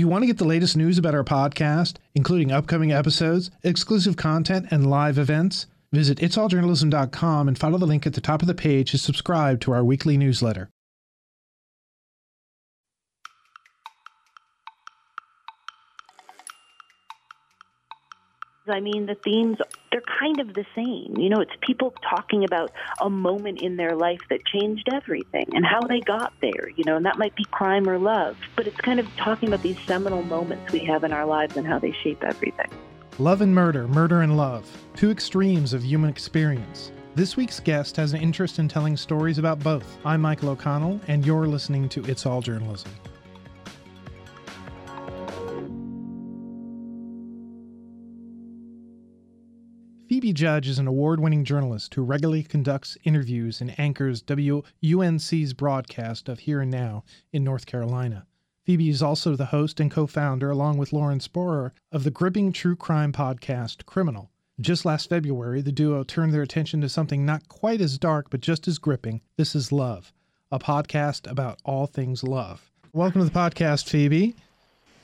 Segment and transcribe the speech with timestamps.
[0.00, 4.66] you want to get the latest news about our podcast, including upcoming episodes, exclusive content,
[4.70, 8.92] and live events, visit itsalljournalism.com and follow the link at the top of the page
[8.92, 10.70] to subscribe to our weekly newsletter.
[18.70, 19.58] I mean, the themes,
[19.90, 21.16] they're kind of the same.
[21.16, 25.64] You know, it's people talking about a moment in their life that changed everything and
[25.64, 28.36] how they got there, you know, and that might be crime or love.
[28.56, 31.66] But it's kind of talking about these seminal moments we have in our lives and
[31.66, 32.70] how they shape everything.
[33.18, 34.66] Love and murder, murder and love,
[34.96, 36.92] two extremes of human experience.
[37.14, 39.98] This week's guest has an interest in telling stories about both.
[40.04, 42.90] I'm Michael O'Connell, and you're listening to It's All Journalism.
[50.20, 56.28] Phoebe Judge is an award winning journalist who regularly conducts interviews and anchors WUNC's broadcast
[56.28, 58.26] of Here and Now in North Carolina.
[58.66, 62.52] Phoebe is also the host and co founder, along with Lauren Spohr, of the gripping
[62.52, 64.30] true crime podcast Criminal.
[64.60, 68.42] Just last February, the duo turned their attention to something not quite as dark but
[68.42, 70.12] just as gripping This is Love,
[70.52, 72.70] a podcast about all things love.
[72.92, 74.36] Welcome to the podcast, Phoebe.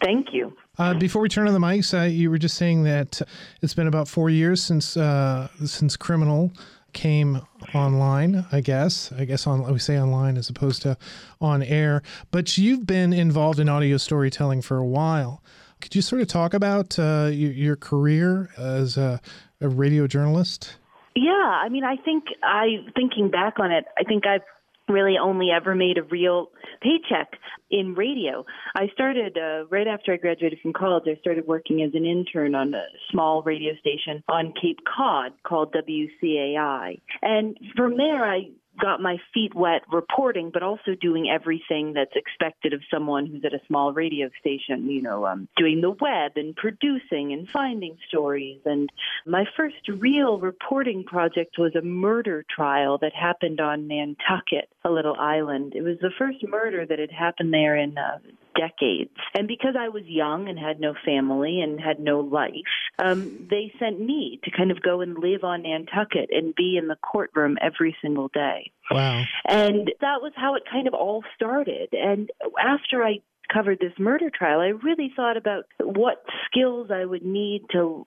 [0.02, 0.52] Thank you.
[0.78, 3.22] Uh, before we turn on the mics, uh, you were just saying that
[3.62, 6.52] it's been about four years since uh, since Criminal
[6.92, 7.41] came
[7.74, 8.44] online.
[8.52, 10.97] I guess I guess on we say online as opposed to
[11.41, 12.02] on air.
[12.30, 15.42] But you've been involved in audio storytelling for a while.
[15.80, 19.20] Could you sort of talk about uh, your, your, career as a,
[19.60, 20.78] a radio journalist?
[21.14, 24.41] Yeah, I mean, I think I thinking back on it, I think I've
[24.88, 27.32] really only ever made a real paycheck
[27.70, 28.44] in radio.
[28.74, 31.04] I started uh, right after I graduated from college.
[31.06, 35.74] I started working as an intern on a small radio station on Cape Cod called
[35.74, 37.00] WCAI.
[37.22, 42.72] And from there, I got my feet wet reporting, but also doing everything that's expected
[42.72, 46.55] of someone who's at a small radio station, you know, um, doing the web and
[46.56, 48.60] producing and finding stories.
[48.64, 48.91] And
[49.27, 55.16] my first real reporting project was a murder trial that happened on Nantucket, a little
[55.19, 55.75] island.
[55.75, 58.19] It was the first murder that had happened there in uh,
[58.56, 59.11] decades.
[59.34, 62.53] And because I was young and had no family and had no life,
[62.99, 66.89] um, they sent me to kind of go and live on Nantucket and be in
[66.89, 68.72] the courtroom every single day.
[68.91, 69.25] Wow.
[69.47, 71.89] And that was how it kind of all started.
[71.93, 73.21] And after I
[73.53, 78.06] covered this murder trial, I really thought about what skills I would need to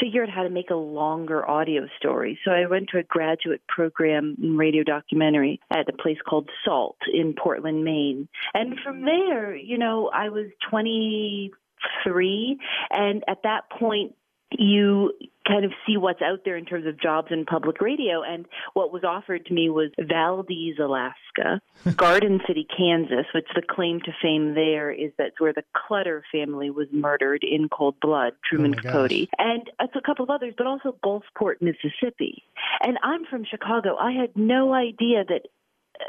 [0.00, 2.38] figure out how to make a longer audio story.
[2.44, 6.96] So I went to a graduate program in radio documentary at a place called SALT
[7.12, 8.28] in Portland, Maine.
[8.54, 12.58] And from there, you know, I was 23
[12.90, 14.14] and at that point
[14.52, 15.12] you
[15.46, 18.22] kind of see what's out there in terms of jobs in public radio.
[18.22, 21.60] And what was offered to me was Valdez, Alaska,
[21.96, 26.70] Garden City, Kansas, which the claim to fame there is that's where the Clutter family
[26.70, 29.28] was murdered in cold blood, Truman oh Capote.
[29.38, 32.42] And a couple of others, but also Gulfport, Mississippi.
[32.82, 33.96] And I'm from Chicago.
[33.96, 35.42] I had no idea that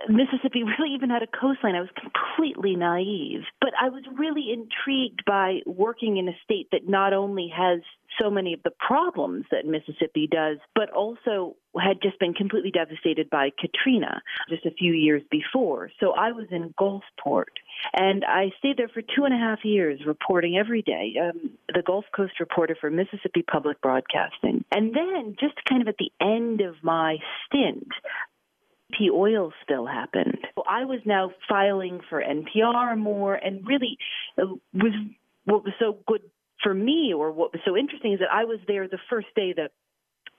[0.09, 1.75] Mississippi really even had a coastline.
[1.75, 3.41] I was completely naive.
[3.61, 7.81] But I was really intrigued by working in a state that not only has
[8.21, 13.29] so many of the problems that Mississippi does, but also had just been completely devastated
[13.29, 15.91] by Katrina just a few years before.
[15.99, 17.53] So I was in Gulfport
[17.93, 21.83] and I stayed there for two and a half years reporting every day, um, the
[21.83, 24.65] Gulf Coast reporter for Mississippi Public Broadcasting.
[24.71, 27.89] And then, just kind of at the end of my stint,
[28.93, 30.37] BP oil spill happened.
[30.55, 33.97] So I was now filing for NPR more, and really
[34.41, 34.93] uh, was
[35.45, 36.21] what was so good
[36.63, 39.53] for me, or what was so interesting, is that I was there the first day
[39.53, 39.69] the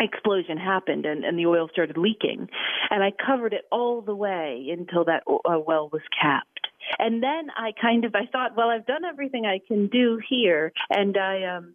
[0.01, 2.49] explosion happened and, and the oil started leaking,
[2.91, 6.69] and I covered it all the way until that uh, well was capped.
[6.99, 10.73] And then I kind of I thought, well, I've done everything I can do here,
[10.91, 11.75] and I um,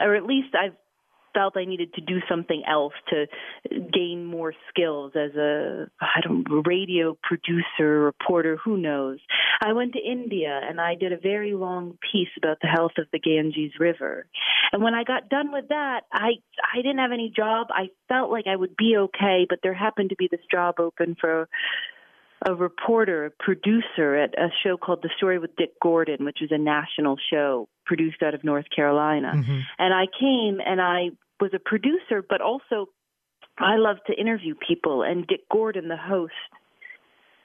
[0.00, 0.76] or at least I've
[1.34, 3.26] felt I needed to do something else to
[3.92, 9.18] gain more skills as a I don't radio producer, reporter, who knows.
[9.64, 13.06] I went to India and I did a very long piece about the health of
[13.12, 14.26] the Ganges River.
[14.72, 17.68] And when I got done with that, I I didn't have any job.
[17.70, 21.16] I felt like I would be okay, but there happened to be this job open
[21.20, 21.48] for
[22.46, 26.50] a reporter, a producer at a show called The Story with Dick Gordon, which is
[26.50, 29.32] a national show produced out of North Carolina.
[29.34, 29.60] Mm-hmm.
[29.78, 31.10] And I came and I
[31.42, 32.88] was a producer, but also
[33.58, 35.02] I love to interview people.
[35.02, 36.32] And Dick Gordon, the host,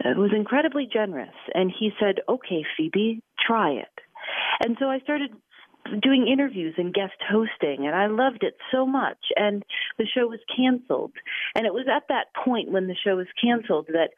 [0.06, 1.36] uh, was incredibly generous.
[1.56, 3.96] And he said, okay, Phoebe, try it.
[4.64, 5.32] And so I started
[6.02, 9.18] doing interviews and guest hosting, and I loved it so much.
[9.36, 9.64] And
[9.98, 11.14] the show was canceled.
[11.56, 14.10] And it was at that point when the show was canceled that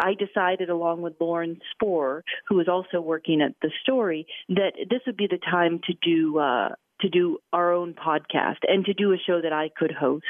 [0.00, 5.00] I decided, along with Lauren Spohr, who was also working at the story, that this
[5.06, 6.38] would be the time to do.
[6.38, 6.70] Uh,
[7.00, 10.24] to do our own podcast and to do a show that I could host.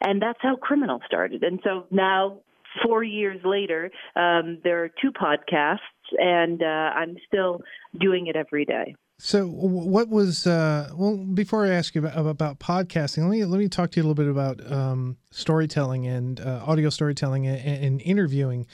[0.00, 1.42] And that's how Criminal started.
[1.42, 2.38] And so now,
[2.84, 5.78] four years later, um, there are two podcasts,
[6.18, 7.62] and uh, I'm still
[7.98, 8.94] doing it every day.
[9.22, 11.18] So, what was uh, well?
[11.18, 14.06] Before I ask you about, about, podcasting, let me let me talk to you a
[14.06, 18.66] little bit about um, storytelling and uh, audio storytelling and, and, interviewing.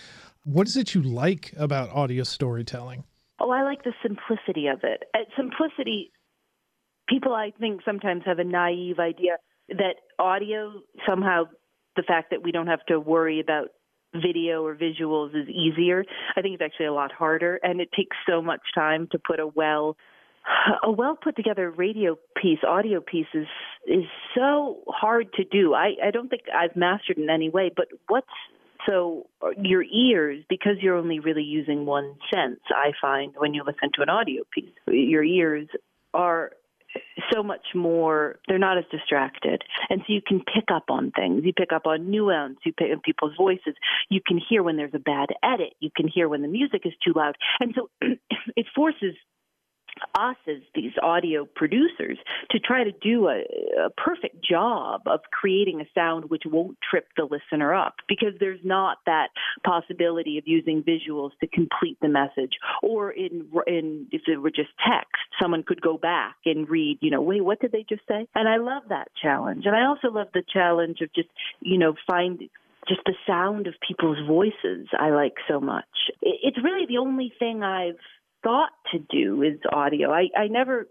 [0.45, 3.03] What is it you like about audio storytelling?
[3.41, 5.03] Oh, I like the simplicity of it.
[5.15, 6.13] Uh, simplicity.
[7.09, 9.39] People, I think, sometimes have a naive idea
[9.69, 11.45] that audio somehow
[11.97, 13.69] the fact that we don't have to worry about
[14.15, 16.05] video or visuals is easier.
[16.37, 19.41] I think it's actually a lot harder, and it takes so much time to put
[19.41, 19.97] a well
[20.83, 23.47] a well put together radio piece, audio piece is
[23.87, 24.05] is
[24.35, 25.75] so hard to do.
[25.75, 28.27] I, I don't think I've mastered in any way, but what's
[28.89, 33.65] so uh, your ears, because you're only really using one sense, I find when you
[33.67, 35.69] listen to an audio piece, your ears
[36.15, 36.53] are
[37.33, 39.63] so much more they're not as distracted.
[39.89, 41.43] And so you can pick up on things.
[41.45, 42.59] You pick up on nuance.
[42.65, 43.75] You pick up on people's voices.
[44.09, 45.75] You can hear when there's a bad edit.
[45.81, 47.37] You can hear when the music is too loud.
[47.61, 47.91] And so
[48.57, 49.15] it forces
[50.15, 52.19] us as these audio producers
[52.51, 53.43] to try to do a,
[53.87, 58.61] a, perfect job of creating a sound which won't trip the listener up because there's
[58.65, 59.29] not that
[59.65, 62.53] possibility of using visuals to complete the message.
[62.83, 67.11] Or in in if it were just text someone could go back and read you
[67.11, 68.27] know wait what did they just say?
[68.35, 69.65] And I love that challenge.
[69.67, 71.29] And I also love the challenge of just
[71.61, 72.41] you know find
[72.89, 75.85] just the sound of people's voices I like so much.
[76.23, 77.99] It's really the only thing I've
[78.47, 80.13] thought to do is audio.
[80.13, 80.87] I, I never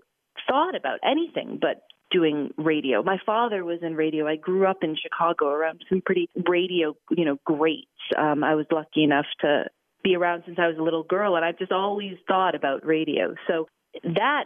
[0.47, 3.01] thought about anything but doing radio.
[3.01, 4.27] My father was in radio.
[4.27, 7.87] I grew up in Chicago around some pretty radio, you know, greats.
[8.17, 9.65] Um, I was lucky enough to
[10.03, 13.35] be around since I was a little girl, and I've just always thought about radio.
[13.47, 13.67] So
[14.03, 14.45] that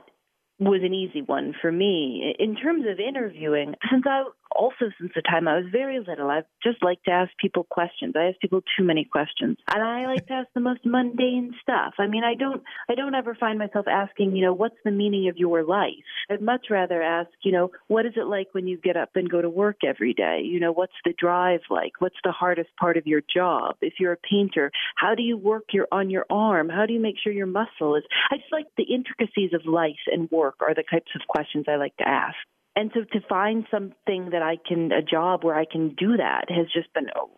[0.59, 2.35] was an easy one for me.
[2.37, 4.23] In terms of interviewing, since I
[4.55, 8.13] also since the time I was very little, I've just liked to ask people questions.
[8.15, 9.57] I ask people too many questions.
[9.73, 11.93] And I like to ask the most mundane stuff.
[11.99, 15.29] I mean, I don't I don't ever find myself asking, you know, what's the meaning
[15.29, 15.93] of your life?
[16.29, 19.29] I'd much rather ask, you know, what is it like when you get up and
[19.29, 20.41] go to work every day?
[20.43, 21.93] You know, what's the drive like?
[21.99, 23.75] What's the hardest part of your job?
[23.81, 26.69] If you're a painter, how do you work your on your arm?
[26.69, 29.95] How do you make sure your muscle is I just like the intricacies of life
[30.07, 32.35] and work are the types of questions I like to ask.
[32.79, 36.45] And so to find something that I can, a job where I can do that
[36.47, 37.29] has just been oh,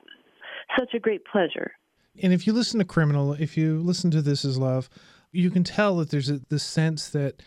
[0.77, 1.71] such a great pleasure.
[2.21, 4.87] And if you listen to Criminal, if you listen to This Is Love,
[5.31, 7.41] you can tell that there's a, this sense that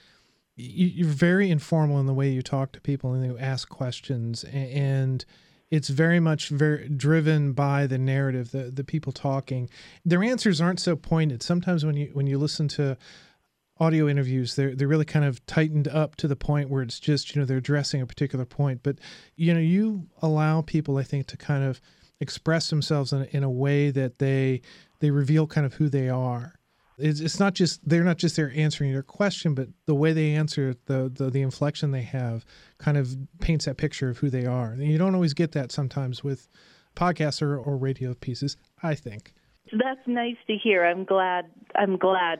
[0.56, 4.42] you're very informal in the way you talk to people and you ask questions.
[4.42, 5.24] And
[5.70, 9.70] it's very much very driven by the narrative the the people talking.
[10.04, 11.44] Their answers aren't so pointed.
[11.44, 12.96] Sometimes when you when you listen to
[13.80, 17.34] audio interviews they're they're really kind of tightened up to the point where it's just
[17.34, 18.80] you know they're addressing a particular point.
[18.82, 18.98] But
[19.36, 21.80] you know you allow people i think to kind of
[22.20, 24.62] express themselves in, in a way that they
[25.00, 26.54] they reveal kind of who they are.
[26.96, 30.34] It's, it's not just they're not just there answering your question but the way they
[30.34, 32.44] answer the, the the inflection they have
[32.78, 34.72] kind of paints that picture of who they are.
[34.72, 36.48] And you don't always get that sometimes with
[36.94, 39.34] podcasts or, or radio pieces i think.
[39.72, 40.84] That's nice to hear.
[40.84, 42.38] I'm glad i'm glad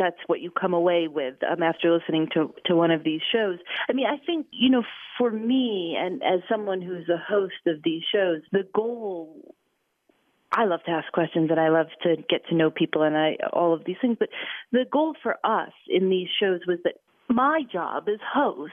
[0.00, 3.58] that's what you come away with um, after listening to to one of these shows.
[3.88, 4.82] I mean, I think you know,
[5.18, 9.54] for me, and as someone who's a host of these shows, the goal.
[10.52, 13.36] I love to ask questions and I love to get to know people and I
[13.52, 14.16] all of these things.
[14.18, 14.30] But
[14.72, 16.94] the goal for us in these shows was that
[17.30, 18.72] my job as host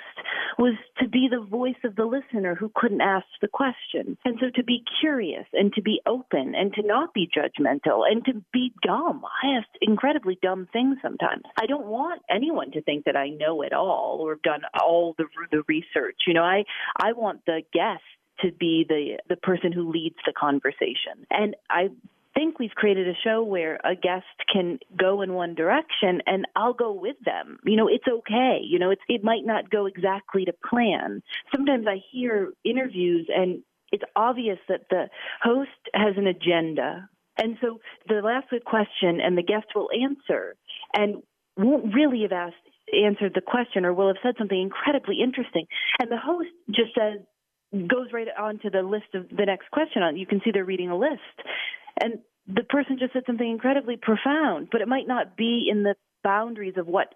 [0.58, 4.18] was to be the voice of the listener who couldn't ask the question.
[4.26, 8.26] And so to be curious and to be open and to not be judgmental and
[8.26, 9.24] to be dumb.
[9.44, 11.44] I ask incredibly dumb things sometimes.
[11.60, 15.14] I don't want anyone to think that I know it all or have done all
[15.18, 16.16] the the research.
[16.26, 16.64] You know, I
[17.00, 18.04] I want the guest
[18.42, 21.26] to be the the person who leads the conversation.
[21.30, 21.90] And I
[22.38, 26.74] think we've created a show where a guest can go in one direction and I'll
[26.74, 27.58] go with them.
[27.66, 28.60] You know, it's okay.
[28.64, 31.22] You know, it's, it might not go exactly to plan.
[31.54, 35.10] Sometimes I hear interviews and it's obvious that the
[35.42, 37.10] host has an agenda.
[37.38, 40.56] And so the last question and the guest will answer
[40.96, 41.24] and
[41.56, 42.56] won't really have asked
[42.94, 45.66] answered the question or will have said something incredibly interesting.
[46.00, 47.20] And the host just says,
[47.74, 50.16] goes right on to the list of the next question on.
[50.16, 51.20] You can see they're reading a list.
[52.00, 55.96] And the person just said something incredibly profound, but it might not be in the
[56.24, 57.14] boundaries of what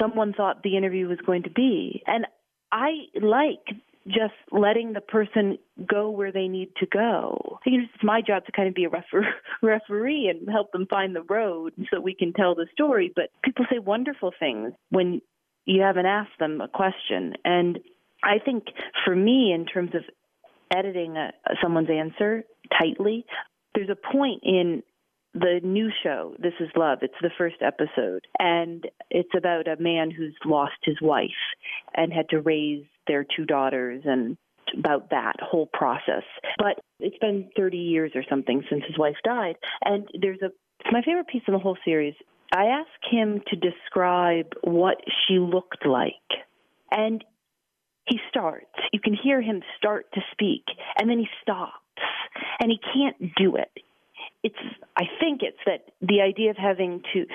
[0.00, 2.02] someone thought the interview was going to be.
[2.06, 2.26] And
[2.70, 3.64] I like
[4.06, 7.58] just letting the person go where they need to go.
[7.60, 10.86] I think it's my job to kind of be a refer- referee and help them
[10.88, 13.12] find the road so we can tell the story.
[13.14, 15.20] But people say wonderful things when
[15.66, 17.34] you haven't asked them a question.
[17.44, 17.78] And
[18.22, 18.64] I think
[19.04, 20.02] for me, in terms of
[20.74, 21.32] editing a,
[21.62, 22.44] someone's answer
[22.78, 23.26] tightly,
[23.74, 24.82] there's a point in
[25.34, 26.98] the new show, This Is Love.
[27.02, 31.28] It's the first episode, and it's about a man who's lost his wife
[31.94, 34.36] and had to raise their two daughters and
[34.76, 36.24] about that whole process.
[36.58, 40.50] But it's been 30 years or something since his wife died, and there's a
[40.92, 42.14] my favorite piece in the whole series.
[42.54, 46.14] I ask him to describe what she looked like,
[46.90, 47.22] and
[48.08, 48.66] he starts.
[48.92, 50.64] You can hear him start to speak,
[50.98, 51.74] and then he stops,
[52.60, 53.70] and he can't do it.
[54.42, 54.56] It's
[54.96, 57.26] I think it's that the idea of having to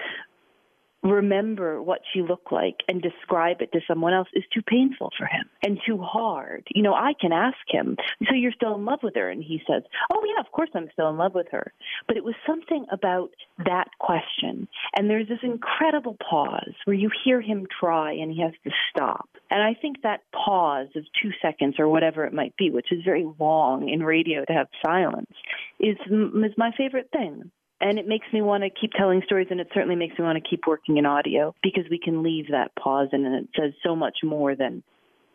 [1.04, 5.26] remember what she looked like and describe it to someone else is too painful for
[5.26, 6.66] him and too hard.
[6.74, 9.30] You know, I can ask him, so you're still in love with her?
[9.30, 11.74] And he says, oh, yeah, of course I'm still in love with her.
[12.08, 13.32] But it was something about
[13.66, 14.68] that question.
[14.96, 19.28] And there's this incredible pause where you hear him try and he has to stop.
[19.52, 23.04] And I think that pause of two seconds or whatever it might be, which is
[23.04, 25.32] very long in radio to have silence,
[25.80, 27.52] is, is my favorite thing
[27.84, 30.42] and it makes me want to keep telling stories and it certainly makes me want
[30.42, 33.96] to keep working in audio because we can leave that pause and it says so
[33.96, 34.82] much more than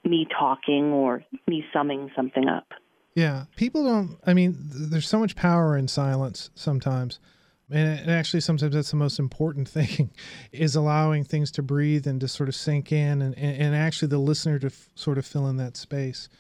[0.04, 2.66] me talking or me summing something up.
[3.14, 7.20] Yeah people don't i mean there's so much power in silence sometimes.
[7.70, 10.10] And actually sometimes that's the most important thing
[10.52, 14.18] is allowing things to breathe and to sort of sink in and, and actually the
[14.18, 16.30] listener to f- sort of fill in that space.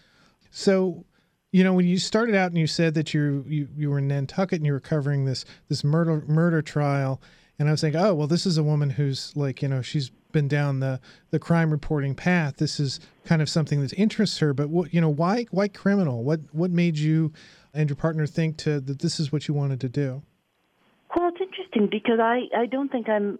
[0.50, 1.04] So
[1.52, 4.08] you know when you started out and you said that you you, you were in
[4.08, 7.20] Nantucket and you were covering this this murder murder trial
[7.58, 10.10] and I was thinking oh well this is a woman who's like you know she's
[10.32, 11.00] been down the
[11.30, 12.56] the crime reporting path.
[12.56, 14.52] This is kind of something that interests her.
[14.54, 16.24] But what you know why why criminal?
[16.24, 17.32] What what made you
[17.74, 20.22] and your partner think to that this is what you wanted to do?
[21.16, 23.38] Well it's interesting because I I don't think I'm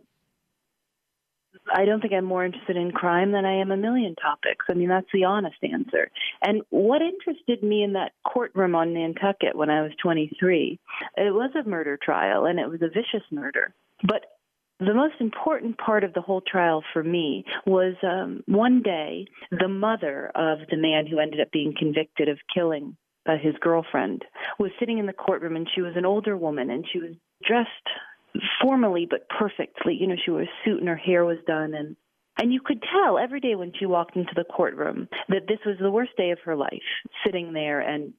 [1.75, 4.67] I don't think I'm more interested in crime than I am a million topics.
[4.69, 6.11] I mean, that's the honest answer.
[6.43, 10.79] And what interested me in that courtroom on Nantucket when I was 23,
[11.17, 13.75] it was a murder trial and it was a vicious murder.
[14.03, 14.25] But
[14.81, 19.69] the most important part of the whole trial for me was um, one day the
[19.69, 22.97] mother of the man who ended up being convicted of killing
[23.27, 24.25] uh, his girlfriend
[24.59, 27.11] was sitting in the courtroom and she was an older woman and she was
[27.45, 27.69] dressed
[28.63, 29.97] formally but perfectly.
[29.99, 31.97] You know, she wore a suit and her hair was done and
[32.41, 35.77] and you could tell every day when she walked into the courtroom that this was
[35.81, 36.71] the worst day of her life,
[37.27, 38.13] sitting there and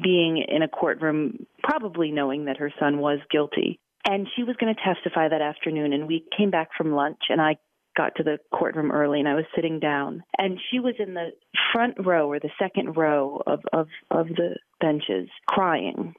[0.00, 3.80] being in a courtroom, probably knowing that her son was guilty.
[4.06, 5.92] And she was going to testify that afternoon.
[5.92, 7.56] And we came back from lunch, and I
[7.96, 10.22] got to the courtroom early, and I was sitting down.
[10.38, 11.30] And she was in the
[11.72, 16.14] front row or the second row of, of, of the benches, crying,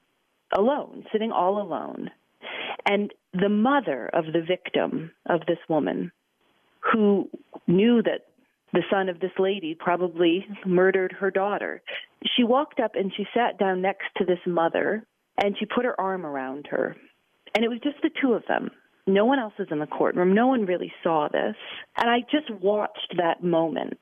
[0.52, 2.10] alone, sitting all alone.
[2.86, 6.12] And the mother of the victim of this woman,
[6.92, 7.30] who
[7.68, 8.26] knew that
[8.74, 11.82] the son of this lady probably murdered her daughter,
[12.36, 15.06] she walked up and she sat down next to this mother
[15.42, 16.96] and she put her arm around her.
[17.56, 18.70] And it was just the two of them.
[19.08, 20.34] No one else was in the courtroom.
[20.34, 21.56] No one really saw this.
[21.98, 24.00] And I just watched that moment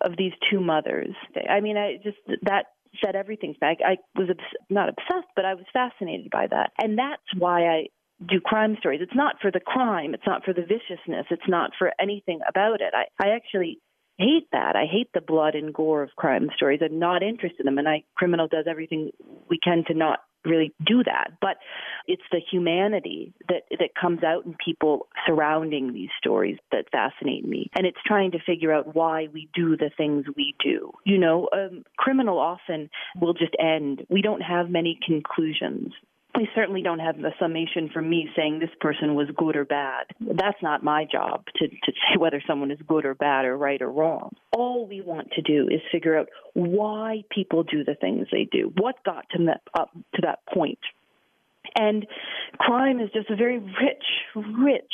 [0.00, 1.14] of these two mothers.
[1.48, 2.66] I mean, I just, that
[3.04, 3.54] said everything.
[3.62, 6.72] I, I was obs- not obsessed, but I was fascinated by that.
[6.78, 7.86] And that's why I
[8.28, 9.00] do crime stories.
[9.02, 12.80] It's not for the crime, it's not for the viciousness, it's not for anything about
[12.80, 12.92] it.
[12.94, 13.78] I, I actually
[14.18, 14.76] hate that.
[14.76, 16.80] I hate the blood and gore of crime stories.
[16.82, 19.10] I'm not interested in them, and I criminal does everything
[19.48, 21.32] we can to not really do that.
[21.40, 21.56] But
[22.06, 27.70] it's the humanity that that comes out in people surrounding these stories that fascinate me,
[27.76, 30.92] and it's trying to figure out why we do the things we do.
[31.04, 34.06] You know, um, criminal often will just end.
[34.08, 35.92] We don't have many conclusions
[36.36, 40.04] we certainly don't have the summation from me saying this person was good or bad.
[40.20, 43.80] That's not my job to, to say whether someone is good or bad or right
[43.80, 44.30] or wrong.
[44.52, 48.72] All we want to do is figure out why people do the things they do,
[48.76, 50.78] what got them that, up to that point.
[51.76, 52.06] And
[52.58, 54.92] crime is just a very rich, rich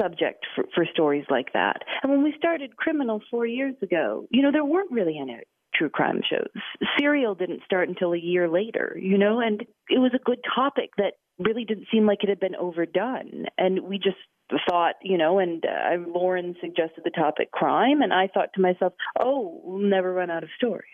[0.00, 1.82] subject for, for stories like that.
[2.02, 5.38] And when we started Criminal four years ago, you know, there weren't really any
[5.80, 6.62] true crime shows.
[6.98, 10.90] Serial didn't start until a year later, you know, and it was a good topic
[10.98, 13.46] that really didn't seem like it had been overdone.
[13.56, 14.18] And we just
[14.68, 18.92] thought, you know, and uh, Lauren suggested the topic crime, and I thought to myself,
[19.18, 20.84] oh, we'll never run out of stories.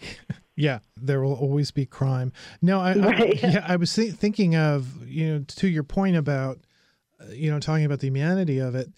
[0.58, 2.32] Yeah, there will always be crime.
[2.62, 3.44] No, I, right.
[3.44, 6.60] I yeah, I was thinking of you know to your point about
[7.20, 8.88] uh, you know talking about the humanity of it.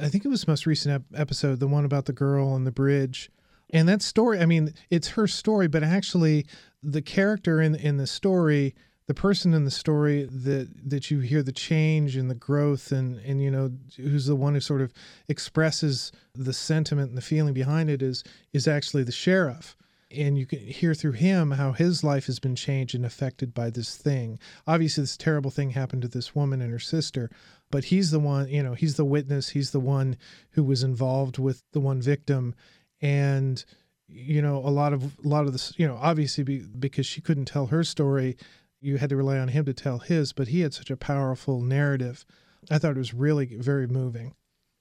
[0.00, 2.62] I think it was the most recent ep- episode, the one about the girl on
[2.62, 3.28] the bridge.
[3.72, 6.46] And that story, I mean, it's her story, but actually
[6.82, 8.74] the character in in the story,
[9.06, 13.18] the person in the story that that you hear the change and the growth and
[13.20, 14.92] and you know who's the one who sort of
[15.28, 19.76] expresses the sentiment and the feeling behind it is is actually the sheriff.
[20.12, 23.70] And you can hear through him how his life has been changed and affected by
[23.70, 24.40] this thing.
[24.66, 27.30] Obviously, this terrible thing happened to this woman and her sister,
[27.70, 30.16] but he's the one, you know, he's the witness, he's the one
[30.50, 32.56] who was involved with the one victim,
[33.00, 33.64] and
[34.12, 37.20] you know, a lot of a lot of this, you know, obviously be, because she
[37.20, 38.36] couldn't tell her story,
[38.80, 41.60] you had to rely on him to tell his, but he had such a powerful
[41.60, 42.24] narrative.
[42.70, 44.34] I thought it was really very moving.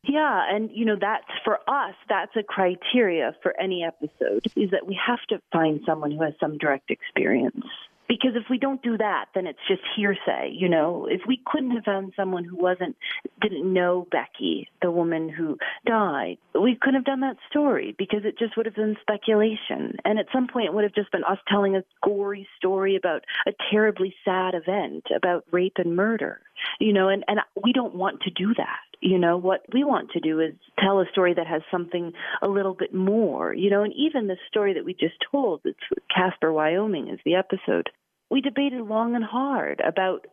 [0.03, 4.87] Yeah, and you know that's for us that's a criteria for any episode is that
[4.87, 7.65] we have to find someone who has some direct experience.
[8.09, 11.07] Because if we don't do that, then it's just hearsay, you know.
[11.09, 12.95] If we couldn't have found someone who wasn't
[13.39, 18.39] didn't know Becky, the woman who died, we couldn't have done that story because it
[18.39, 19.97] just would have been speculation.
[20.03, 23.25] And at some point it would have just been us telling a gory story about
[23.45, 26.41] a terribly sad event, about rape and murder.
[26.79, 28.79] You know, and, and we don't want to do that.
[29.01, 32.11] You know what we want to do is tell a story that has something
[32.41, 35.79] a little bit more you know and even the story that we just told it's
[36.13, 37.89] casper wyoming is the episode.
[38.29, 40.25] We debated long and hard about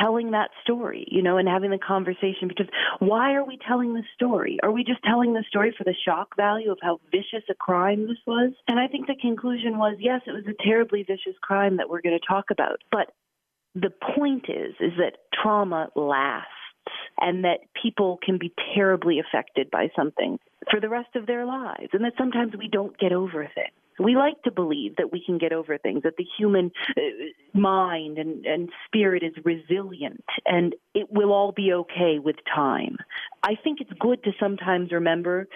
[0.00, 2.68] telling that story you know and having the conversation because
[3.00, 4.60] why are we telling the story?
[4.62, 8.06] Are we just telling the story for the shock value of how vicious a crime
[8.06, 8.52] this was?
[8.68, 12.02] And i think the conclusion was yes it was a terribly vicious crime that we're
[12.02, 13.12] going to talk about but
[13.74, 16.48] the point is is that trauma lasts
[17.20, 20.38] and that people can be terribly affected by something
[20.70, 23.70] for the rest of their lives, and that sometimes we don't get over things.
[23.98, 27.00] We like to believe that we can get over things, that the human uh,
[27.52, 32.96] mind and, and spirit is resilient and it will all be okay with time.
[33.42, 35.48] I think it's good to sometimes remember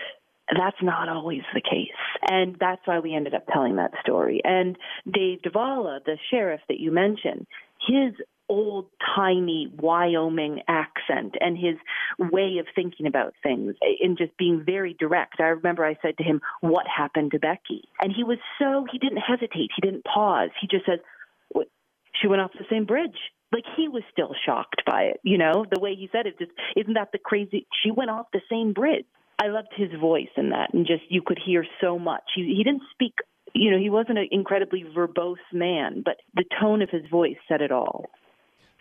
[0.53, 1.89] that's not always the case.
[2.31, 4.41] And that's why we ended up telling that story.
[4.45, 4.77] And
[5.11, 7.47] Dave Davala, the sheriff that you mentioned,
[7.87, 8.15] his
[8.49, 8.87] old
[9.17, 11.77] timey Wyoming accent and his
[12.19, 15.41] way of thinking about things and just being very direct.
[15.41, 17.85] I remember I said to him, What happened to Becky?
[18.01, 19.71] And he was so, he didn't hesitate.
[19.75, 20.51] He didn't pause.
[20.61, 21.01] He just said,
[22.21, 23.17] She went off the same bridge.
[23.53, 26.39] Like he was still shocked by it, you know, the way he said it.
[26.39, 27.67] Just isn't that the crazy?
[27.83, 29.07] She went off the same bridge.
[29.41, 32.23] I loved his voice in that, and just you could hear so much.
[32.35, 33.15] He he didn't speak
[33.55, 37.61] you know, he wasn't an incredibly verbose man, but the tone of his voice said
[37.61, 38.07] it all.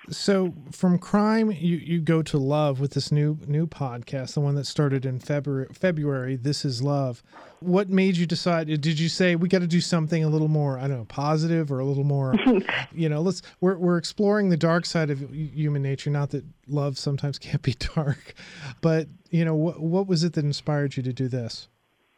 [0.10, 4.56] So from crime, you, you go to love with this new new podcast, the one
[4.56, 5.68] that started in February.
[5.74, 7.24] February, this is love.
[7.62, 8.68] What made you decide?
[8.68, 11.72] Did you say we got to do something a little more, I don't know, positive
[11.72, 12.36] or a little more,
[12.94, 13.22] you know?
[13.22, 16.10] Let's we're we're exploring the dark side of human nature.
[16.10, 18.34] Not that love sometimes can't be dark,
[18.82, 21.70] but you know, what what was it that inspired you to do this?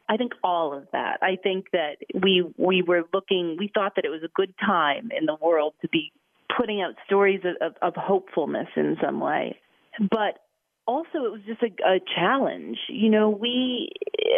[0.07, 1.17] I think all of that.
[1.21, 3.57] I think that we we were looking.
[3.59, 6.11] We thought that it was a good time in the world to be
[6.55, 9.57] putting out stories of, of, of hopefulness in some way.
[9.99, 10.39] But
[10.85, 12.77] also, it was just a, a challenge.
[12.89, 13.89] You know, we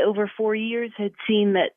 [0.06, 1.72] over four years had seen that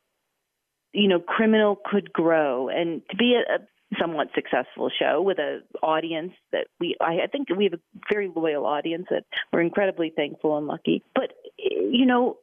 [0.93, 3.57] you know criminal could grow and to be a, a
[3.99, 8.31] somewhat successful show with a audience that we I, I think we have a very
[8.33, 11.03] loyal audience that we're incredibly thankful and lucky.
[11.13, 12.37] But you know,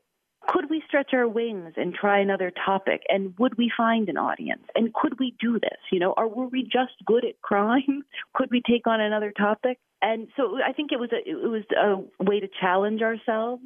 [0.48, 3.02] could we stretch our wings and try another topic?
[3.08, 4.62] And would we find an audience?
[4.74, 5.78] And could we do this?
[5.92, 8.02] You know, or were we just good at crime?
[8.34, 9.78] Could we take on another topic?
[10.00, 13.64] And so I think it was a it was a way to challenge ourselves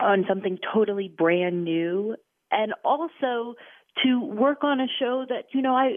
[0.00, 2.16] on something totally brand new
[2.50, 3.54] and also
[4.04, 5.90] to work on a show that you know I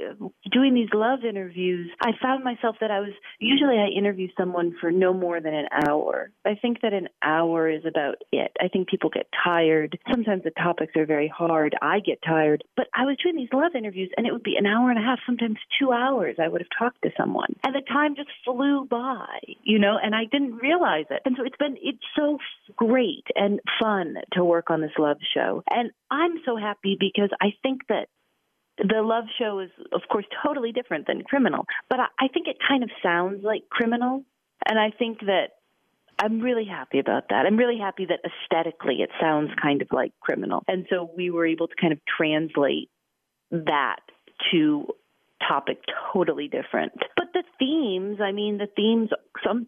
[0.51, 4.91] doing these love interviews I found myself that I was usually I interview someone for
[4.91, 6.31] no more than an hour.
[6.45, 8.51] I think that an hour is about it.
[8.61, 9.97] I think people get tired.
[10.09, 11.75] Sometimes the topics are very hard.
[11.81, 12.63] I get tired.
[12.75, 15.01] But I was doing these love interviews and it would be an hour and a
[15.01, 17.55] half, sometimes 2 hours I would have talked to someone.
[17.63, 21.21] And the time just flew by, you know, and I didn't realize it.
[21.25, 22.37] And so it's been it's so
[22.75, 25.63] great and fun to work on this love show.
[25.69, 28.07] And I'm so happy because I think that
[28.77, 32.57] the love show is, of course, totally different than criminal, but I, I think it
[32.65, 34.23] kind of sounds like criminal.
[34.65, 35.49] And I think that
[36.17, 37.45] I'm really happy about that.
[37.45, 40.63] I'm really happy that aesthetically it sounds kind of like criminal.
[40.67, 42.89] And so we were able to kind of translate
[43.51, 43.99] that
[44.51, 44.87] to
[45.47, 45.79] topic
[46.13, 46.91] totally different.
[47.15, 49.09] But the themes, I mean, the themes,
[49.45, 49.67] some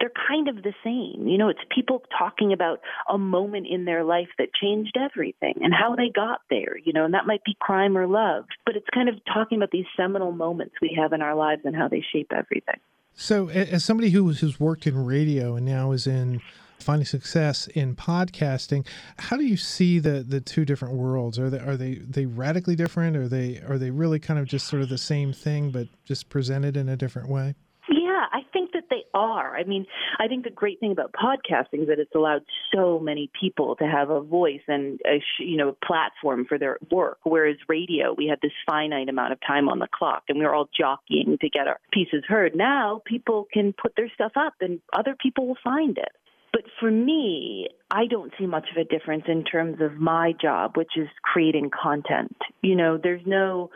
[0.00, 1.28] they're kind of the same.
[1.28, 5.72] You know, it's people talking about a moment in their life that changed everything and
[5.74, 8.88] how they got there, you know, and that might be crime or love, but it's
[8.92, 12.02] kind of talking about these seminal moments we have in our lives and how they
[12.12, 12.80] shape everything.
[13.14, 16.40] So, as somebody who has worked in radio and now is in
[16.82, 18.86] finding success in podcasting.
[19.18, 21.38] How do you see the the two different worlds?
[21.38, 23.16] Are they are they they radically different?
[23.16, 26.28] Are they are they really kind of just sort of the same thing but just
[26.28, 27.54] presented in a different way?
[27.88, 29.56] Yeah, I think that they are.
[29.56, 29.86] I mean,
[30.18, 32.42] I think the great thing about podcasting is that it's allowed
[32.74, 36.78] so many people to have a voice and a you know a platform for their
[36.90, 37.18] work.
[37.24, 40.54] Whereas radio, we had this finite amount of time on the clock, and we were
[40.54, 42.54] all jockeying to get our pieces heard.
[42.54, 46.12] Now people can put their stuff up, and other people will find it.
[46.52, 50.76] But for me, I don't see much of a difference in terms of my job,
[50.76, 52.36] which is creating content.
[52.60, 53.70] You know, there's no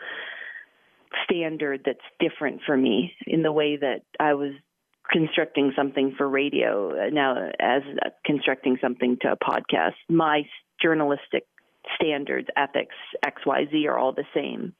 [1.24, 4.52] standard that's different for me in the way that I was
[5.10, 7.82] constructing something for radio now as
[8.24, 9.94] constructing something to a podcast.
[10.08, 10.42] My
[10.82, 11.46] journalistic
[11.96, 14.74] standards, ethics, XYZ are all the same.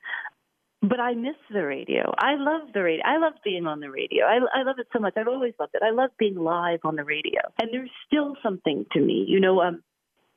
[0.82, 2.12] But I miss the radio.
[2.18, 3.04] I love the radio.
[3.06, 4.26] I love being on the radio.
[4.26, 5.14] I, I love it so much.
[5.16, 5.82] I've always loved it.
[5.82, 7.40] I love being live on the radio.
[7.58, 9.24] And there's still something to me.
[9.26, 9.82] You know, um,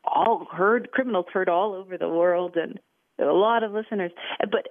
[0.05, 2.79] all heard criminals heard all over the world and
[3.19, 4.11] a lot of listeners.
[4.39, 4.69] But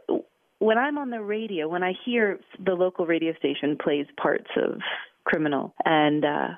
[0.58, 4.80] when I'm on the radio, when I hear the local radio station plays parts of
[5.24, 6.48] criminal and uh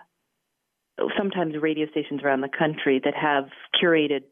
[1.16, 3.44] sometimes radio stations around the country that have
[3.80, 4.22] curated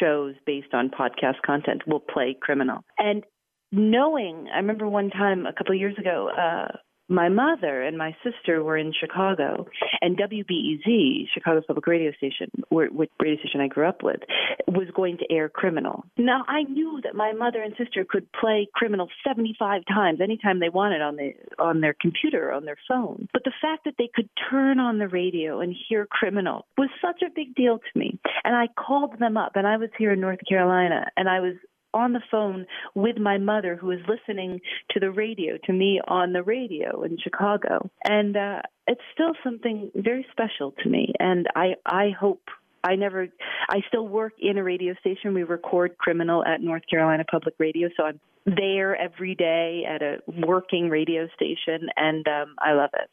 [0.00, 2.84] shows based on podcast content will play criminal.
[2.98, 3.24] And
[3.70, 6.76] knowing, I remember one time a couple of years ago, uh,
[7.12, 9.66] my mother and my sister were in Chicago,
[10.00, 14.20] and WBEZ, Chicago's public radio station, which radio station I grew up with,
[14.66, 16.04] was going to air Criminal.
[16.16, 20.70] Now I knew that my mother and sister could play Criminal 75 times anytime they
[20.70, 23.28] wanted on the on their computer or on their phone.
[23.32, 27.22] But the fact that they could turn on the radio and hear Criminal was such
[27.22, 28.18] a big deal to me.
[28.44, 31.54] And I called them up, and I was here in North Carolina, and I was
[31.94, 36.32] on the phone with my mother who was listening to the radio to me on
[36.32, 37.90] the radio in Chicago.
[38.04, 41.12] And uh it's still something very special to me.
[41.18, 42.42] And I I hope
[42.84, 43.28] I never
[43.68, 45.34] I still work in a radio station.
[45.34, 47.88] We record criminal at North Carolina Public Radio.
[47.96, 53.10] So I'm there every day at a working radio station and um I love it.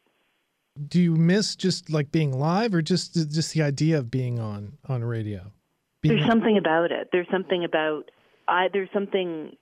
[0.88, 4.78] Do you miss just like being live or just just the idea of being on
[4.88, 5.52] on radio?
[6.00, 7.08] Being there's something about it.
[7.12, 8.10] There's something about
[8.50, 9.56] I there's something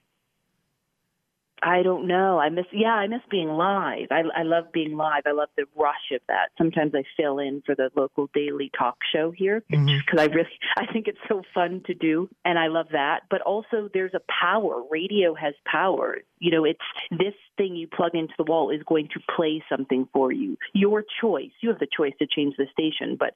[1.61, 2.39] I don't know.
[2.39, 4.07] I miss yeah, I miss being live.
[4.11, 5.23] I I love being live.
[5.25, 6.49] I love the rush of that.
[6.57, 10.19] Sometimes I fill in for the local daily talk show here because mm-hmm.
[10.19, 13.21] I really I think it's so fun to do and I love that.
[13.29, 14.81] But also there's a power.
[14.89, 16.17] Radio has power.
[16.39, 16.79] You know, it's
[17.11, 20.57] this thing you plug into the wall is going to play something for you.
[20.73, 21.51] Your choice.
[21.61, 23.33] You have the choice to change the station, but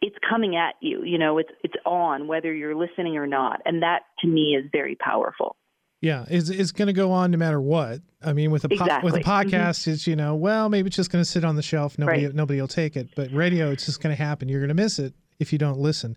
[0.00, 1.02] it's coming at you.
[1.04, 4.68] You know, it's it's on whether you're listening or not, and that to me is
[4.72, 5.56] very powerful.
[6.00, 8.02] Yeah, it's it's going to go on no matter what.
[8.22, 9.10] I mean, with a po- exactly.
[9.10, 9.92] with a podcast, mm-hmm.
[9.92, 11.98] it's you know, well, maybe it's just going to sit on the shelf.
[11.98, 12.34] Nobody right.
[12.34, 13.08] nobody will take it.
[13.16, 14.48] But radio, it's just going to happen.
[14.48, 16.16] You're going to miss it if you don't listen.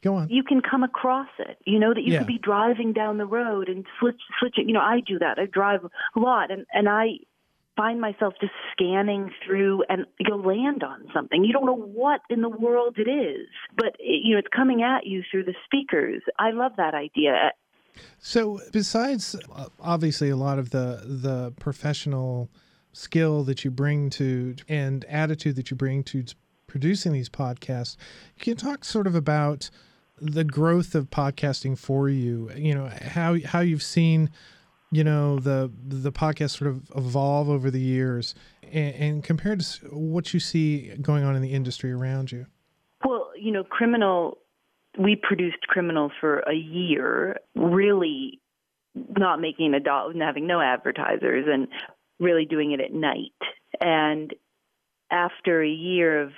[0.00, 0.28] Go on.
[0.30, 1.58] You can come across it.
[1.66, 2.20] You know that you yeah.
[2.20, 4.68] could be driving down the road and switch switching.
[4.68, 5.38] You know, I do that.
[5.38, 7.18] I drive a lot, and and I
[7.78, 11.44] find myself just scanning through and you'll land on something.
[11.44, 14.82] You don't know what in the world it is, but it, you know it's coming
[14.82, 16.22] at you through the speakers.
[16.38, 17.52] I love that idea.
[18.18, 22.50] So, besides uh, obviously a lot of the the professional
[22.92, 26.24] skill that you bring to and attitude that you bring to
[26.66, 27.96] producing these podcasts,
[28.40, 29.70] can you talk sort of about
[30.20, 32.50] the growth of podcasting for you?
[32.56, 34.30] You know how how you've seen
[34.90, 39.86] you know the the podcast sort of evolve over the years and, and, compared to
[39.88, 42.46] what you see going on in the industry around you?
[43.04, 44.38] Well you know criminal
[44.98, 48.40] we produced criminal for a year really
[49.16, 51.68] not making a dollar and having no advertisers and
[52.18, 53.32] really doing it at night.
[53.80, 54.34] And
[55.10, 56.32] after a year of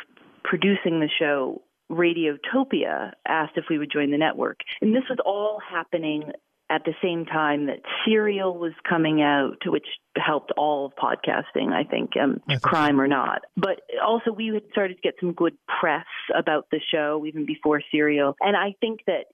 [0.45, 4.61] producing the show radiotopia asked if we would join the network.
[4.81, 6.31] And this was all happening
[6.71, 11.83] at the same time that Serial was coming out, which helped all of podcasting, I
[11.83, 13.03] think, um, I think crime so.
[13.03, 13.43] or not.
[13.57, 17.83] But also, we had started to get some good press about the show even before
[17.91, 18.37] Serial.
[18.41, 19.25] And I think that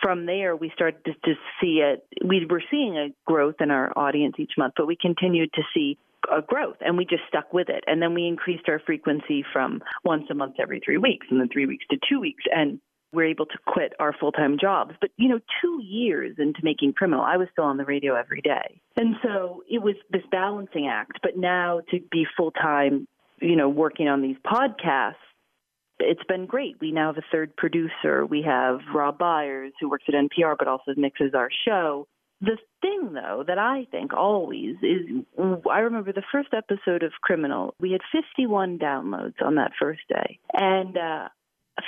[0.00, 2.06] from there, we started to, to see it.
[2.24, 5.98] We were seeing a growth in our audience each month, but we continued to see
[6.32, 7.84] a growth and we just stuck with it.
[7.86, 11.48] And then we increased our frequency from once a month every three weeks and then
[11.52, 12.44] three weeks to two weeks.
[12.54, 12.80] And
[13.14, 14.92] we're able to quit our full time jobs.
[15.00, 18.40] But, you know, two years into making criminal, I was still on the radio every
[18.40, 18.80] day.
[18.96, 21.20] And so it was this balancing act.
[21.22, 23.06] But now to be full time,
[23.40, 25.14] you know, working on these podcasts,
[25.98, 26.76] it's been great.
[26.80, 28.26] We now have a third producer.
[28.26, 32.08] We have Rob Byers, who works at NPR but also mixes our show.
[32.40, 35.24] The thing, though, that I think always is
[35.70, 40.38] I remember the first episode of Criminal, we had 51 downloads on that first day.
[40.52, 41.28] And uh,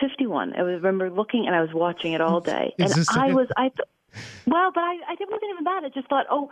[0.01, 0.55] 51.
[0.55, 3.69] I remember looking and I was watching it all day, and I was I.
[3.69, 3.89] Th-
[4.47, 5.83] well, but I I wasn't even that.
[5.85, 6.51] I just thought, oh,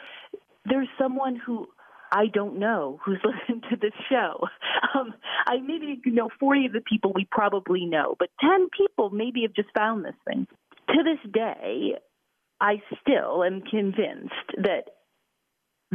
[0.65, 1.69] there's someone who
[2.13, 4.47] I don't know who's listened to this show.
[4.95, 5.15] Um,
[5.47, 9.43] I maybe you know 40 of the people we probably know, but 10 people maybe
[9.43, 10.47] have just found this thing.
[10.91, 11.95] To this day,
[12.61, 14.94] I still am convinced that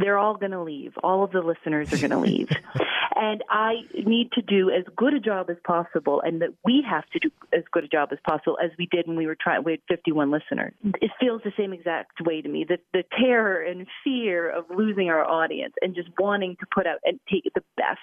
[0.00, 0.92] they're all going to leave.
[1.02, 2.48] All of the listeners are going to leave.
[3.16, 7.04] and I need to do as good a job as possible, and that we have
[7.10, 9.62] to do as good a job as possible as we did when we were trying.
[9.64, 10.72] We had 51 listeners.
[11.00, 12.64] It feels the same exact way to me.
[12.68, 16.98] The, the terror and fear of losing our audience and just wanting to put out
[17.04, 17.98] and take the best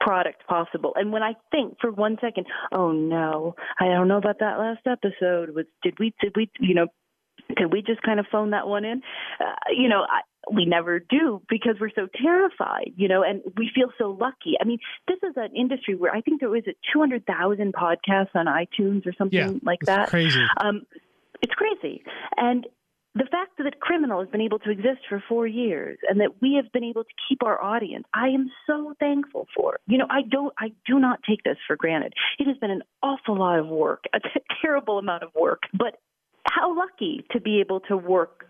[0.00, 0.92] product possible.
[0.96, 4.86] And when I think for one second, oh no, I don't know about that last
[4.86, 5.54] episode.
[5.54, 6.86] Was did we did we you know
[7.56, 9.02] could we just kind of phone that one in?
[9.40, 10.20] Uh, you know, I,
[10.52, 14.54] we never do because we're so terrified, you know, and we feel so lucky.
[14.60, 14.78] I mean,
[15.08, 19.12] this is an industry where I think there was a 200,000 podcasts on iTunes or
[19.16, 20.08] something Yeah, like that.
[20.08, 20.44] crazy.
[20.58, 20.82] Um,
[21.42, 22.02] it's crazy.
[22.36, 22.66] And
[23.14, 26.54] the fact that Criminal has been able to exist for four years and that we
[26.54, 29.78] have been able to keep our audience, I am so thankful for.
[29.86, 32.12] You know, I don't, I do not take this for granted.
[32.38, 34.28] It has been an awful lot of work, a t-
[34.62, 35.98] terrible amount of work, but
[36.44, 38.46] how lucky to be able to work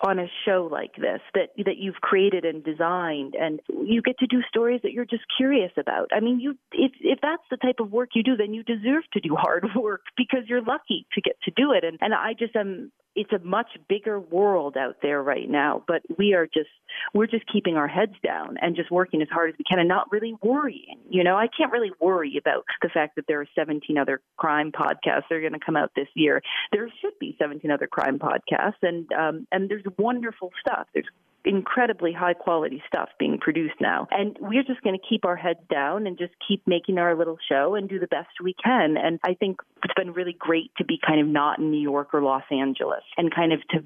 [0.00, 4.26] on a show like this that that you've created and designed and you get to
[4.26, 6.08] do stories that you're just curious about.
[6.12, 9.04] I mean, you if if that's the type of work you do, then you deserve
[9.12, 11.84] to do hard work because you're lucky to get to do it.
[11.84, 16.02] And and I just am it's a much bigger world out there right now, but
[16.18, 16.68] we are just
[17.14, 19.88] we're just keeping our heads down and just working as hard as we can and
[19.88, 20.98] not really worrying.
[21.10, 24.72] You know, I can't really worry about the fact that there are 17 other crime
[24.72, 26.42] podcasts that are going to come out this year.
[26.72, 30.86] There should be 17 other crime podcasts, and um, and there's wonderful stuff.
[30.94, 31.08] There's
[31.48, 34.06] incredibly high quality stuff being produced now.
[34.10, 37.38] And we're just going to keep our heads down and just keep making our little
[37.48, 38.96] show and do the best we can.
[38.98, 42.12] And I think it's been really great to be kind of not in New York
[42.12, 43.78] or Los Angeles and kind of to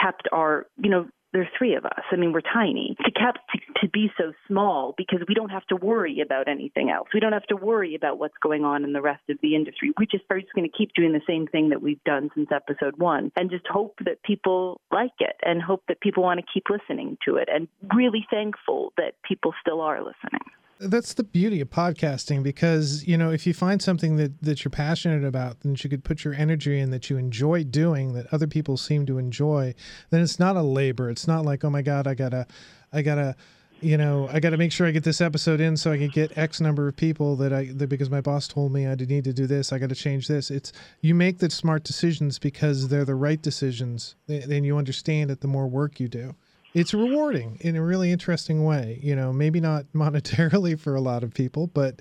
[0.00, 2.02] kept our, you know, there's three of us.
[2.10, 2.96] I mean, we're tiny.
[3.04, 6.90] To kept to, to be so small because we don't have to worry about anything
[6.90, 7.08] else.
[7.12, 9.92] We don't have to worry about what's going on in the rest of the industry.
[9.98, 12.48] We just are just going to keep doing the same thing that we've done since
[12.52, 16.46] episode one, and just hope that people like it, and hope that people want to
[16.52, 20.40] keep listening to it, and really thankful that people still are listening.
[20.80, 24.70] That's the beauty of podcasting because, you know, if you find something that, that you're
[24.70, 28.46] passionate about, that you could put your energy in, that you enjoy doing, that other
[28.46, 29.74] people seem to enjoy,
[30.10, 31.10] then it's not a labor.
[31.10, 32.46] It's not like, oh my God, I gotta,
[32.92, 33.34] I gotta,
[33.80, 36.38] you know, I gotta make sure I get this episode in so I can get
[36.38, 39.32] X number of people that I, that because my boss told me I need to
[39.32, 40.48] do this, I gotta change this.
[40.48, 45.40] It's, you make the smart decisions because they're the right decisions and you understand it
[45.40, 46.36] the more work you do
[46.74, 48.98] it's rewarding in a really interesting way.
[49.02, 52.00] You know, maybe not monetarily for a lot of people, but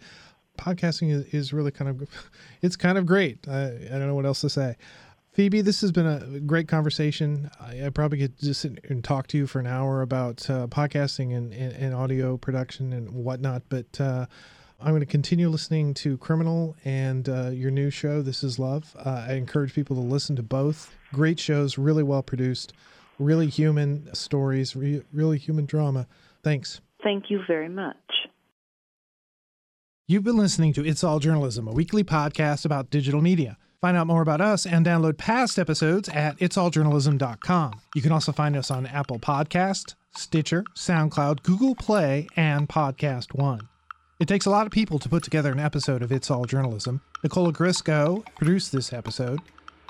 [0.58, 2.10] podcasting is, is really kind of
[2.62, 3.48] it's kind of great.
[3.48, 4.76] I, I don't know what else to say.
[5.32, 7.52] Phoebe, this has been a great conversation.
[7.62, 10.66] I, I probably could just sit and talk to you for an hour about uh,
[10.66, 14.26] podcasting and, and, and, audio production and whatnot, but uh,
[14.80, 18.96] I'm going to continue listening to Criminal and uh, your new show, This Is Love.
[18.98, 20.92] Uh, I encourage people to listen to both.
[21.14, 22.74] Great shows, really well produced
[23.20, 26.08] really human stories, re- really human drama.
[26.44, 26.82] Thanks.
[27.04, 27.96] Thank you very much.
[30.08, 33.58] You've been listening to It's All Journalism, a weekly podcast about digital media.
[33.82, 37.82] Find out more about us and download past episodes at itsalljournalism.com.
[37.94, 43.68] You can also find us on Apple Podcast, Stitcher, SoundCloud, Google Play, and Podcast One.
[44.20, 47.02] It takes a lot of people to put together an episode of It's All Journalism.
[47.24, 49.40] Nicola Grisco produced this episode.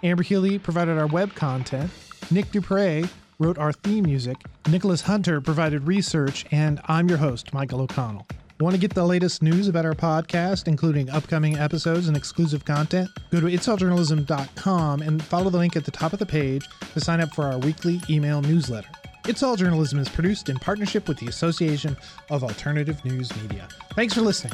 [0.03, 1.89] Amber Healy provided our web content.
[2.29, 3.03] Nick Dupre
[3.39, 4.37] wrote our theme music.
[4.69, 8.27] Nicholas Hunter provided research, and I'm your host, Michael O'Connell.
[8.59, 13.09] Want to get the latest news about our podcast, including upcoming episodes and exclusive content?
[13.31, 17.21] Go to itsalljournalism.com and follow the link at the top of the page to sign
[17.21, 18.89] up for our weekly email newsletter.
[19.27, 21.95] It's All Journalism is produced in partnership with the Association
[22.31, 23.67] of Alternative News Media.
[23.93, 24.53] Thanks for listening.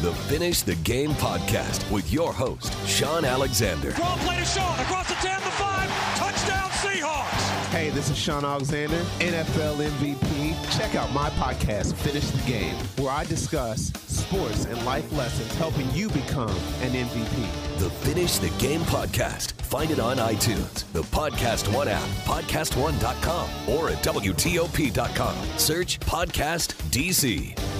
[0.00, 3.90] The Finish the Game podcast with your host, Shaun Alexander.
[3.92, 7.68] Draw play to Shaun across the 10, the 5, touchdown Seahawks.
[7.68, 10.78] Hey, this is Shaun Alexander, NFL MVP.
[10.78, 15.90] Check out my podcast, Finish the Game, where I discuss sports and life lessons helping
[15.90, 16.48] you become
[16.80, 17.78] an MVP.
[17.78, 19.52] The Finish the Game podcast.
[19.64, 25.58] Find it on iTunes, the Podcast One app, podcastone.com, or at WTOP.com.
[25.58, 27.79] Search Podcast DC.